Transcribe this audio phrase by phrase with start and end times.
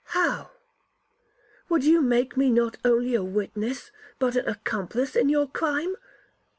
[0.05, 0.49] 'How!
[1.69, 5.95] would you make me not only a witness, but an accomplice in your crime?